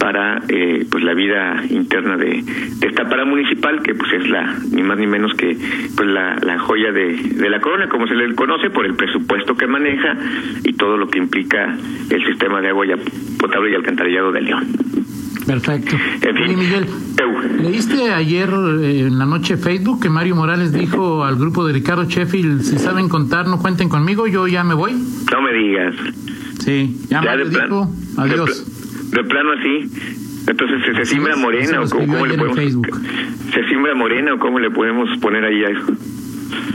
para 0.00 0.42
eh, 0.48 0.84
pues 0.90 1.04
la 1.04 1.14
vida 1.14 1.62
interna 1.70 2.16
de, 2.16 2.42
esta 2.82 3.08
paramunicipal 3.08 3.82
que 3.82 3.94
pues 3.94 4.12
es 4.12 4.28
la 4.28 4.56
ni 4.72 4.82
más 4.82 4.98
ni 4.98 5.06
menos 5.06 5.34
que 5.34 5.56
pues 5.96 6.08
la, 6.08 6.36
la 6.42 6.58
joya 6.58 6.92
de, 6.92 7.14
de 7.14 7.50
la 7.50 7.60
corona 7.60 7.88
como 7.88 8.06
se 8.06 8.14
le 8.14 8.34
conoce 8.34 8.70
por 8.70 8.86
el 8.86 8.94
presupuesto 8.94 9.56
que 9.56 9.66
maneja 9.66 10.16
y 10.64 10.72
todo 10.74 10.96
lo 10.96 11.08
que 11.08 11.18
implica 11.18 11.76
el 12.10 12.26
sistema 12.26 12.60
de 12.60 12.68
agua 12.68 12.86
potable 13.38 13.70
y 13.70 13.74
alcantarillado 13.74 14.32
de 14.32 14.40
León. 14.42 14.66
Perfecto. 15.48 15.96
Miguel, 16.46 16.86
¿leíste 17.62 18.12
ayer 18.12 18.50
eh, 18.50 19.06
en 19.06 19.18
la 19.18 19.24
noche 19.24 19.56
Facebook 19.56 20.02
que 20.02 20.10
Mario 20.10 20.36
Morales 20.36 20.74
dijo 20.74 21.24
al 21.24 21.36
grupo 21.36 21.66
de 21.66 21.72
Ricardo 21.72 22.04
Sheffield, 22.04 22.60
si 22.60 22.78
saben 22.78 23.08
contar, 23.08 23.46
no 23.46 23.58
cuenten 23.58 23.88
conmigo, 23.88 24.26
yo 24.26 24.46
ya 24.46 24.62
me 24.62 24.74
voy? 24.74 24.92
No 24.92 25.40
me 25.40 25.52
digas. 25.54 25.94
Sí, 26.58 27.00
ya, 27.08 27.22
me 27.22 27.44
dijo, 27.46 27.90
adiós. 28.18 29.10
De, 29.10 29.24
plano 29.24 29.52
así. 29.58 29.90
Entonces, 30.46 30.96
¿se, 30.96 31.04
siembra 31.06 31.34
morena 31.36 31.80
o 31.80 31.88
cómo, 31.88 32.26
le 32.26 32.36
podemos... 32.36 32.86
¿Se 33.54 33.64
siembra 33.68 33.94
morena 33.94 34.34
o 34.34 34.38
cómo 34.38 34.58
le 34.58 34.70
podemos 34.70 35.08
poner 35.20 35.44
ahí 35.46 35.64
a 35.64 35.70
eso? 35.70 35.92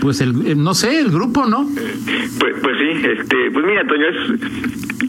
Pues 0.02 0.20
el, 0.22 0.48
eh, 0.48 0.56
no 0.56 0.74
sé, 0.74 1.00
el 1.00 1.12
grupo, 1.12 1.46
¿no? 1.46 1.68
Pues, 2.40 2.56
pues 2.62 2.78
sí, 2.78 3.08
este, 3.08 3.52
pues 3.52 3.66
mira, 3.66 3.86
Toño, 3.86 4.06
es, 4.08 4.42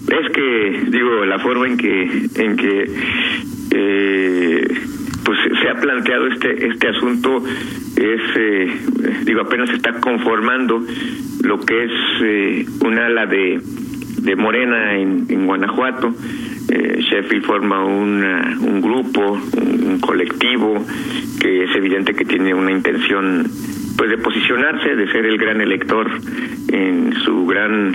es 0.08 0.32
que, 0.32 0.84
digo, 0.90 1.24
la 1.24 1.38
forma 1.38 1.66
en 1.66 1.76
que, 1.76 2.28
en 2.36 2.56
que 2.56 2.84
eh, 3.74 4.66
pues 5.24 5.38
se 5.60 5.68
ha 5.68 5.74
planteado 5.74 6.28
este 6.28 6.66
este 6.66 6.88
asunto 6.88 7.42
es 7.96 8.20
eh, 8.36 8.66
digo 9.24 9.40
apenas 9.40 9.70
se 9.70 9.76
está 9.76 10.00
conformando 10.00 10.82
lo 11.42 11.60
que 11.60 11.84
es 11.84 11.92
eh, 12.22 12.66
un 12.80 12.98
ala 12.98 13.26
de 13.26 13.60
de 14.18 14.36
Morena 14.36 14.96
en, 14.96 15.26
en 15.28 15.46
Guanajuato. 15.46 16.14
Eh, 16.70 16.98
Sheffield 17.00 17.44
forma 17.44 17.84
un 17.84 18.80
grupo 18.80 19.38
un, 19.58 20.00
colectivo 20.00 20.84
que 21.40 21.64
es 21.64 21.76
evidente 21.76 22.14
que 22.14 22.24
tiene 22.24 22.54
una 22.54 22.72
intención 22.72 23.46
pues 23.96 24.10
de 24.10 24.18
posicionarse 24.18 24.96
de 24.96 25.12
ser 25.12 25.26
el 25.26 25.38
gran 25.38 25.60
elector 25.60 26.10
en 26.68 27.14
su 27.24 27.46
gran 27.46 27.92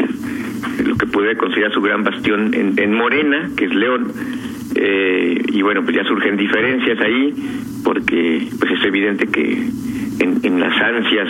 lo 0.86 0.96
que 0.96 1.08
puede 1.08 1.36
considerar 1.36 1.74
su 1.74 1.82
gran 1.82 2.04
bastión 2.04 2.54
en, 2.54 2.78
en 2.78 2.94
Morena 2.94 3.50
que 3.58 3.66
es 3.66 3.76
León 3.76 4.14
eh, 4.76 5.42
y 5.52 5.62
bueno, 5.62 5.84
pues 5.84 5.96
ya 5.96 6.04
surgen 6.04 6.38
diferencias 6.38 7.00
ahí, 7.02 7.34
porque 7.84 8.48
pues 8.60 8.72
es 8.74 8.86
evidente 8.86 9.28
que 9.28 9.68
en, 10.20 10.40
en 10.44 10.60
las 10.60 10.80
ansias 10.80 11.28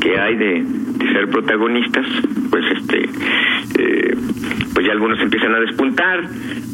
que 0.00 0.18
hay 0.18 0.36
de, 0.36 0.64
ser 1.12 1.28
protagonistas, 1.28 2.06
pues 2.50 2.64
este, 2.76 3.08
eh, 3.78 4.16
pues 4.74 4.86
ya 4.86 4.92
algunos 4.92 5.20
empiezan 5.20 5.54
a 5.54 5.60
despuntar. 5.60 6.24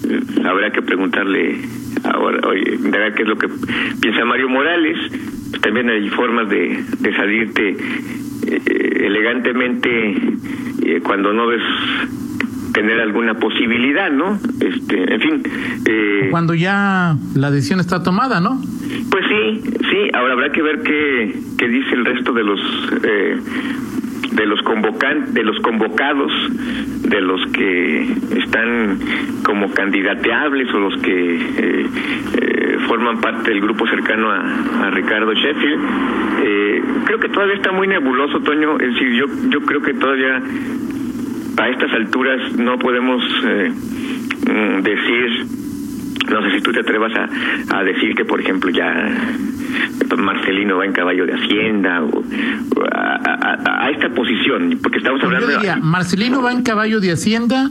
Eh, 0.09 0.21
habrá 0.44 0.71
que 0.73 0.82
preguntarle 0.82 1.59
ahora, 2.04 2.49
oye, 2.49 2.78
qué 3.16 3.23
es 3.23 3.28
lo 3.28 3.37
que 3.37 3.49
piensa 4.00 4.25
Mario 4.25 4.49
Morales. 4.49 4.99
Pues 5.50 5.62
también 5.62 5.88
hay 5.90 6.09
formas 6.11 6.49
de, 6.49 6.82
de 6.99 7.14
salirte 7.14 7.76
elegantemente 9.04 10.16
cuando 11.04 11.32
no 11.32 11.47
ves 11.47 11.62
tener 12.73 13.00
alguna 13.00 13.35
posibilidad, 13.35 14.11
¿no? 14.11 14.38
Este, 14.61 15.14
en 15.14 15.21
fin. 15.21 15.43
Eh, 15.88 16.29
Cuando 16.31 16.55
ya 16.55 17.17
la 17.35 17.50
decisión 17.50 17.81
está 17.81 18.02
tomada, 18.02 18.41
¿no? 18.41 18.61
Pues 19.11 19.25
sí, 19.29 19.61
sí. 19.91 20.11
Ahora 20.14 20.35
habrá 20.35 20.52
que 20.52 20.62
ver 20.62 20.83
qué, 20.83 21.35
qué 21.59 21.69
dice 21.69 21.95
el 21.95 22.05
resto 22.05 22.33
de 22.33 22.45
los 22.45 22.61
eh, 23.05 23.37
de 24.33 24.47
los 24.47 24.62
convocan 24.62 25.35
de 25.35 25.43
los 25.43 25.59
convocados, 25.61 26.33
de 27.09 27.21
los 27.21 27.45
que 27.52 28.02
están 28.38 28.99
como 29.45 29.71
candidateables 29.73 30.73
o 30.73 30.79
los 30.79 30.97
que 31.02 31.35
eh, 31.37 31.87
eh, 32.41 32.76
forman 32.88 33.21
parte 33.21 33.50
del 33.50 33.61
grupo 33.61 33.87
cercano 33.87 34.31
a, 34.31 34.87
a 34.87 34.91
Ricardo 34.91 35.33
Sheffield. 35.35 35.81
Eh, 36.45 36.83
creo 37.05 37.19
que 37.19 37.29
todavía 37.29 37.57
está 37.57 37.73
muy 37.73 37.87
nebuloso, 37.87 38.41
Toño. 38.41 38.79
Es 38.81 38.95
decir, 38.95 39.12
yo 39.12 39.26
yo 39.50 39.61
creo 39.61 39.83
que 39.83 39.95
todavía 39.95 40.43
a 41.56 41.68
estas 41.68 41.92
alturas 41.92 42.56
no 42.56 42.78
podemos 42.78 43.23
eh, 43.44 43.71
mm, 43.71 44.82
decir, 44.82 45.47
no 46.30 46.42
sé 46.42 46.56
si 46.56 46.62
tú 46.62 46.73
te 46.73 46.80
atrevas 46.80 47.12
a, 47.14 47.78
a 47.78 47.85
decir 47.85 48.14
que, 48.14 48.25
por 48.25 48.40
ejemplo, 48.40 48.71
ya 48.71 48.92
Marcelino 50.16 50.78
va 50.78 50.85
en 50.85 50.92
caballo 50.92 51.26
de 51.26 51.35
Hacienda 51.35 52.02
o, 52.02 52.23
a, 52.92 53.90
esta 53.90 54.09
posición, 54.11 54.78
porque 54.82 54.99
estamos 54.99 55.21
pues 55.21 55.25
hablando... 55.25 55.50
Yo 55.50 55.59
diría, 55.59 55.76
Marcelino 55.76 56.42
va 56.42 56.52
en 56.52 56.62
caballo 56.62 57.00
de 57.00 57.12
Hacienda 57.12 57.68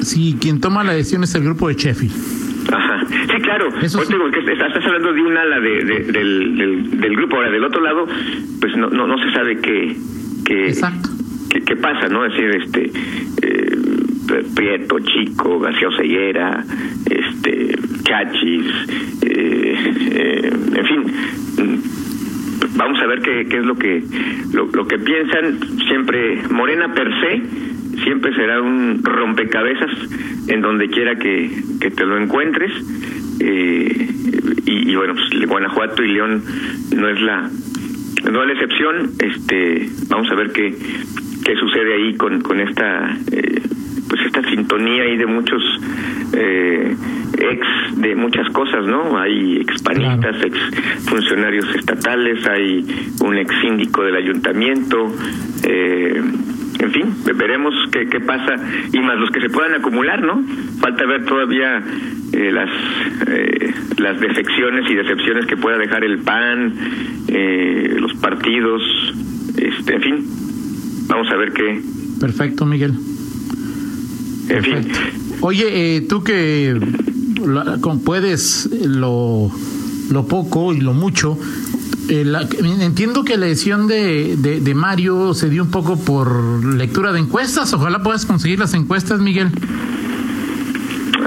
si 0.00 0.36
quien 0.40 0.60
toma 0.60 0.84
la 0.84 0.92
decisión 0.92 1.24
es 1.24 1.34
el 1.34 1.44
grupo 1.44 1.68
de 1.68 1.74
Sheffield. 1.74 2.72
Ajá. 2.72 3.06
Sí, 3.08 3.42
claro. 3.42 3.68
Eso 3.80 4.04
sí. 4.04 4.14
que 4.32 4.52
estás 4.52 4.84
hablando 4.84 5.12
de 5.12 5.22
un 5.22 5.36
ala 5.36 5.60
de, 5.60 5.84
del, 5.84 6.12
del, 6.12 7.00
del, 7.00 7.16
grupo. 7.16 7.36
Ahora, 7.36 7.50
del 7.50 7.64
otro 7.64 7.82
lado, 7.82 8.06
pues 8.60 8.76
no, 8.76 8.90
no, 8.90 9.06
no 9.06 9.18
se 9.18 9.32
sabe 9.32 9.58
qué, 9.60 9.96
qué, 10.44 10.68
Exacto 10.68 11.17
qué, 11.48 11.76
pasa, 11.76 12.08
¿no? 12.08 12.24
Es 12.24 12.32
decir, 12.32 12.50
este, 12.62 12.92
eh, 13.42 13.78
Prieto, 14.54 14.98
Chico, 15.00 15.58
García 15.58 15.88
Oseguera, 15.88 16.64
este, 17.08 17.76
Chachis, 18.02 18.66
eh, 19.22 19.74
eh, 20.10 20.52
en 20.74 20.86
fin, 20.86 21.82
vamos 22.76 22.98
a 23.00 23.06
ver 23.06 23.20
qué, 23.20 23.46
qué 23.48 23.58
es 23.58 23.64
lo 23.64 23.76
que 23.76 24.02
lo, 24.52 24.86
que 24.86 24.98
piensan. 24.98 25.58
Siempre 25.88 26.42
Morena 26.50 26.92
per 26.94 27.08
se 27.20 27.42
siempre 28.02 28.34
será 28.34 28.60
un 28.60 29.02
rompecabezas 29.02 29.90
en 30.48 30.60
donde 30.62 30.88
quiera 30.88 31.16
que, 31.16 31.50
que 31.80 31.90
te 31.90 32.06
lo 32.06 32.18
encuentres. 32.18 32.72
Y, 33.40 34.90
y, 34.90 34.94
bueno 34.96 35.14
pues 35.14 35.48
Guanajuato 35.48 36.02
y 36.02 36.12
León 36.12 36.42
no 36.96 37.08
es 37.08 37.20
la 37.20 37.50
no 38.30 38.42
es 38.42 38.46
la 38.46 38.52
excepción. 38.52 39.10
Este 39.18 39.88
vamos 40.08 40.30
a 40.30 40.34
ver 40.34 40.52
qué 40.52 40.74
qué 41.48 41.56
sucede 41.56 41.94
ahí 41.94 42.14
con, 42.14 42.42
con 42.42 42.60
esta 42.60 43.16
eh, 43.32 43.62
pues 44.06 44.20
esta 44.26 44.42
sintonía 44.50 45.02
ahí 45.04 45.16
de 45.16 45.24
muchos 45.24 45.62
eh, 46.34 46.94
ex 47.38 47.66
de 47.96 48.14
muchas 48.14 48.50
cosas, 48.50 48.84
¿no? 48.86 49.18
Hay 49.18 49.56
expanistas, 49.56 50.36
ex 50.42 50.58
funcionarios 51.06 51.74
estatales, 51.74 52.46
hay 52.46 52.84
un 53.22 53.38
ex 53.38 53.54
síndico 53.62 54.04
del 54.04 54.16
ayuntamiento, 54.16 55.10
eh, 55.64 56.22
en 56.80 56.90
fin, 56.92 57.14
veremos 57.34 57.74
qué, 57.90 58.06
qué 58.08 58.20
pasa 58.20 58.56
y 58.92 59.00
más 59.00 59.18
los 59.18 59.30
que 59.30 59.40
se 59.40 59.48
puedan 59.48 59.74
acumular, 59.74 60.22
¿no? 60.22 60.42
Falta 60.80 61.06
ver 61.06 61.24
todavía 61.24 61.82
eh, 62.32 62.52
las 62.52 62.70
eh, 63.26 63.74
las 63.96 64.20
defecciones 64.20 64.90
y 64.90 64.94
decepciones 64.94 65.46
que 65.46 65.56
pueda 65.56 65.78
dejar 65.78 66.04
el 66.04 66.18
PAN, 66.18 66.74
eh, 67.26 67.96
los 67.98 68.14
partidos, 68.14 68.82
este, 69.56 69.94
en 69.94 70.02
fin, 70.02 70.47
Vamos 71.06 71.28
a 71.30 71.36
ver 71.36 71.52
qué. 71.52 71.82
Perfecto, 72.20 72.66
Miguel. 72.66 72.94
En 74.48 74.64
fin. 74.64 74.92
Oye, 75.40 75.96
eh, 75.96 76.00
tú 76.02 76.24
que 76.24 76.74
puedes 78.04 78.68
lo, 78.86 79.50
lo 80.10 80.26
poco 80.26 80.72
y 80.72 80.80
lo 80.80 80.94
mucho, 80.94 81.38
eh, 82.08 82.24
entiendo 82.80 83.24
que 83.24 83.36
la 83.36 83.46
edición 83.46 83.86
de, 83.86 84.36
de, 84.36 84.74
Mario 84.74 85.34
se 85.34 85.50
dio 85.50 85.62
un 85.62 85.70
poco 85.70 85.98
por 86.02 86.64
lectura 86.64 87.12
de 87.12 87.20
encuestas. 87.20 87.72
Ojalá 87.74 88.02
puedas 88.02 88.24
conseguir 88.24 88.58
las 88.58 88.74
encuestas, 88.74 89.20
Miguel. 89.20 89.48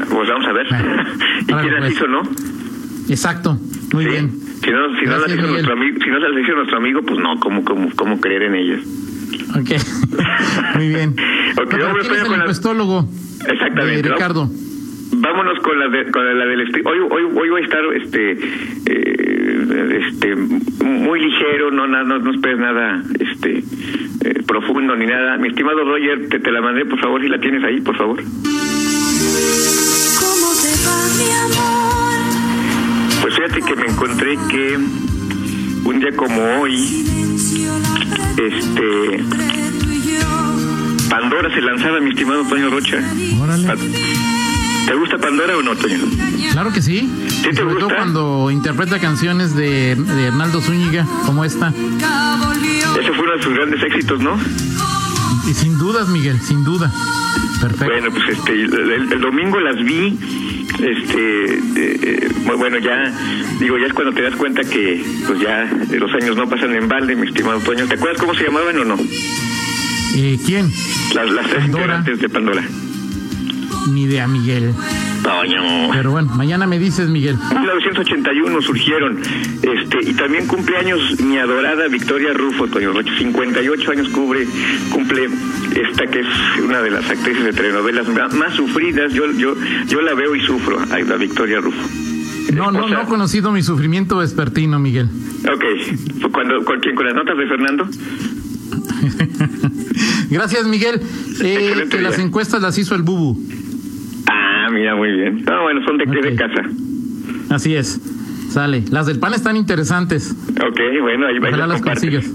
Pues 0.09 0.29
vamos 0.29 0.47
a 0.47 0.53
ver. 0.53 0.67
¿Y 1.41 1.45
quién 1.45 1.73
las 1.79 1.91
hizo, 1.91 2.07
no? 2.07 2.23
Exacto, 3.09 3.59
muy 3.93 4.05
bien. 4.05 4.31
Si 4.63 4.71
no, 4.71 4.99
si, 4.99 5.05
no 5.05 5.17
las 5.17 5.31
hizo 5.31 5.47
nuestro 5.47 5.73
amigo, 5.73 5.97
si 6.03 6.09
no 6.09 6.19
las 6.19 6.43
hizo 6.43 6.55
nuestro 6.55 6.77
amigo, 6.77 7.01
pues 7.03 7.19
no, 7.19 7.39
¿cómo, 7.39 7.63
cómo, 7.63 7.89
cómo 7.95 8.19
creer 8.19 8.43
en 8.43 8.55
ellas? 8.55 8.79
Ok, 9.51 9.69
muy 10.75 10.87
bien. 10.89 11.15
okay, 11.61 11.79
no, 11.79 11.93
¿Quién 11.99 12.13
es 12.15 12.23
el 12.25 12.33
encuestólogo? 12.33 13.05
Exactamente. 13.47 14.09
Ricardo. 14.09 14.49
Vámonos 15.13 15.59
con 15.59 15.77
la, 15.77 15.87
de, 15.89 16.09
con 16.11 16.23
la 16.39 16.45
del 16.45 16.61
hoy, 16.61 16.99
hoy 17.09 17.23
hoy 17.35 17.49
voy 17.49 17.61
a 17.61 17.65
estar 17.65 17.81
este 18.01 18.31
eh, 18.85 20.07
este 20.09 20.35
muy 20.35 21.19
ligero, 21.19 21.69
no 21.69 21.85
no, 21.85 22.03
no 22.03 22.31
esperes 22.33 22.59
nada 22.59 23.03
este 23.19 23.63
eh, 24.23 24.43
profundo 24.47 24.95
ni 24.95 25.05
nada. 25.05 25.37
Mi 25.37 25.49
estimado 25.49 25.83
Roger, 25.83 26.29
te, 26.29 26.39
te 26.39 26.51
la 26.51 26.61
mandé, 26.61 26.85
por 26.85 26.99
favor, 26.99 27.21
si 27.21 27.27
la 27.27 27.39
tienes 27.39 27.63
ahí, 27.63 27.81
por 27.81 27.97
favor. 27.97 28.17
¿Cómo 30.19 30.47
te 30.61 30.71
va, 30.85 30.97
mi 31.17 31.29
amor? 31.43 33.21
Pues 33.21 33.35
fíjate 33.35 33.61
que 33.61 33.75
me 33.75 33.87
encontré 33.87 34.37
que 34.49 34.77
un 35.91 35.99
día 35.99 36.11
como 36.15 36.41
hoy, 36.59 37.05
este. 38.37 39.23
Pandora 41.09 41.53
se 41.53 41.61
lanzaba, 41.61 41.99
mi 41.99 42.11
estimado 42.11 42.45
Toño 42.45 42.69
Rocha. 42.69 42.97
Órale. 43.41 43.67
¿Te 44.87 44.95
gusta 44.95 45.17
Pandora 45.17 45.57
o 45.57 45.61
no, 45.61 45.75
Toño? 45.75 45.97
Claro 46.53 46.71
que 46.71 46.81
sí. 46.81 47.09
te 47.43 47.55
Sobre 47.55 47.75
todo 47.75 47.89
cuando 47.89 48.49
interpreta 48.51 48.99
canciones 48.99 49.53
de, 49.55 49.95
de 49.95 50.27
Hernaldo 50.27 50.61
Zúñiga, 50.61 51.05
como 51.25 51.43
esta. 51.43 51.69
Ese 51.69 53.11
fue 53.13 53.23
uno 53.23 53.35
de 53.37 53.43
sus 53.43 53.53
grandes 53.53 53.83
éxitos, 53.83 54.21
¿no? 54.21 54.37
Y 55.49 55.53
sin 55.53 55.77
dudas, 55.77 56.07
Miguel, 56.07 56.39
sin 56.39 56.63
duda. 56.63 56.91
Perfecto. 57.59 57.85
Bueno, 57.85 58.11
pues 58.11 58.37
este, 58.37 58.53
el 58.53 59.21
domingo 59.21 59.59
las 59.59 59.75
vi, 59.83 60.17
este, 60.79 61.59
eh, 61.75 62.29
bueno, 62.45 62.77
ya, 62.79 63.13
digo, 63.59 63.77
ya 63.77 63.87
es 63.87 63.93
cuando 63.93 64.13
te 64.13 64.21
das 64.21 64.35
cuenta 64.35 64.63
que, 64.63 65.03
pues 65.27 65.39
ya, 65.39 65.63
eh, 65.63 65.97
los 65.99 66.11
años 66.13 66.35
no 66.35 66.47
pasan 66.47 66.75
en 66.75 66.87
balde, 66.87 67.15
mi 67.15 67.27
estimado 67.27 67.59
Toño. 67.59 67.87
¿Te 67.87 67.95
acuerdas 67.95 68.19
cómo 68.19 68.33
se 68.33 68.45
llamaban 68.45 68.77
o 68.79 68.85
no? 68.85 68.97
Eh, 70.15 70.39
¿Quién? 70.45 70.71
Las, 71.15 71.29
las 71.31 71.47
tres 71.49 71.65
integrantes 71.65 72.19
de 72.19 72.29
Pandora. 72.29 72.63
Ni 73.89 74.03
idea, 74.03 74.27
Miguel. 74.27 74.73
Toño. 75.23 75.89
Pero 75.91 76.11
bueno, 76.11 76.33
mañana 76.35 76.65
me 76.67 76.79
dices, 76.79 77.09
Miguel. 77.09 77.37
En 77.51 77.61
1981 77.61 78.61
surgieron, 78.61 79.19
este, 79.61 80.09
y 80.09 80.13
también 80.13 80.47
cumpleaños 80.47 81.19
mi 81.21 81.37
adorada 81.37 81.87
Victoria 81.87 82.33
Rufo, 82.33 82.67
Toño 82.67 82.93
Rocha, 82.93 83.11
58 83.17 83.91
años 83.91 84.09
cubre, 84.09 84.47
cumple 84.91 85.27
esta 85.75 86.07
que 86.07 86.21
es 86.21 86.27
una 86.63 86.81
de 86.81 86.91
las 86.91 87.09
actrices 87.09 87.43
de 87.43 87.53
telenovelas 87.53 88.07
más 88.33 88.53
sufridas, 88.55 89.13
yo, 89.13 89.29
yo, 89.33 89.55
yo 89.87 90.01
la 90.01 90.13
veo 90.13 90.35
y 90.35 90.41
sufro, 90.45 90.79
a 90.79 90.99
la 90.99 91.15
Victoria 91.17 91.59
Rufo. 91.59 91.77
No, 92.53 92.71
no, 92.71 92.79
Esposa- 92.79 92.95
no 92.95 93.01
he 93.01 93.05
conocido 93.05 93.51
mi 93.51 93.61
sufrimiento 93.61 94.17
vespertino, 94.17 94.79
Miguel. 94.79 95.07
Ok, 95.53 96.31
cuando, 96.31 96.63
con, 96.65 96.79
quién? 96.79 96.95
¿Con 96.95 97.05
las 97.05 97.15
notas 97.15 97.37
de 97.37 97.47
Fernando? 97.47 97.87
Gracias, 100.29 100.65
Miguel. 100.67 101.01
Eh, 101.41 101.87
que 101.89 102.01
las 102.01 102.19
encuestas 102.19 102.61
las 102.61 102.77
hizo 102.77 102.95
el 102.95 103.03
Bubu. 103.03 103.37
Ah, 104.71 104.73
mira, 104.73 104.95
muy 104.95 105.11
bien. 105.11 105.43
No, 105.43 105.63
bueno, 105.63 105.81
son 105.85 105.97
de, 105.97 106.05
de 106.05 106.33
Ok. 106.33 106.37
casa. 106.37 106.69
Así 107.55 107.75
es. 107.75 107.99
Sale. 108.49 108.83
Las 108.89 109.05
del 109.05 109.19
pan 109.19 109.33
están 109.33 109.55
interesantes. 109.57 110.31
Ok, 110.49 110.79
bueno, 111.01 111.27
ahí, 111.27 111.37
Ojalá 111.39 111.67
las 111.67 111.81
consigas. 111.81 112.25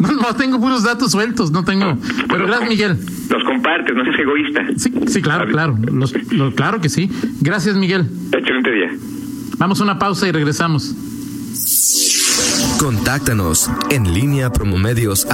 No, 0.00 0.10
no 0.12 0.34
tengo 0.36 0.60
puros 0.60 0.82
datos 0.82 1.12
sueltos, 1.12 1.50
no 1.52 1.64
tengo. 1.64 1.96
Pero 2.28 2.46
gracias, 2.46 2.68
Miguel. 2.68 2.96
Los 3.30 3.44
compartes, 3.44 3.94
no 3.94 4.04
seas 4.04 4.18
egoísta. 4.18 4.60
Sí, 4.76 4.92
sí, 5.06 5.22
claro, 5.22 5.46
claro. 5.48 5.76
Los- 5.92 6.14
lo- 6.32 6.52
claro 6.54 6.80
que 6.80 6.88
sí. 6.88 7.08
Gracias, 7.40 7.76
Miguel. 7.76 8.08
Excelente 8.32 8.70
día. 8.72 8.90
Vamos 9.58 9.80
a 9.80 9.84
una 9.84 9.98
pausa 9.98 10.26
y 10.28 10.32
regresamos. 10.32 10.94
Contáctanos 12.78 13.70
en 13.90 14.12
línea 14.12 14.50
promomedios 14.50 15.26